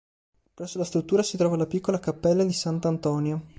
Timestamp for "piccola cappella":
1.67-2.43